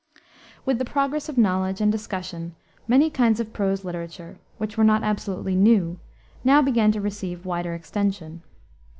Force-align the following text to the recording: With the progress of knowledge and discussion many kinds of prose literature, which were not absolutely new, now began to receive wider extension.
With 0.65 0.79
the 0.79 0.83
progress 0.83 1.29
of 1.29 1.37
knowledge 1.37 1.79
and 1.79 1.91
discussion 1.91 2.55
many 2.87 3.11
kinds 3.11 3.39
of 3.39 3.53
prose 3.53 3.85
literature, 3.85 4.39
which 4.57 4.75
were 4.75 4.83
not 4.83 5.03
absolutely 5.03 5.53
new, 5.53 5.99
now 6.43 6.59
began 6.59 6.91
to 6.93 6.99
receive 7.01 7.45
wider 7.45 7.75
extension. 7.75 8.41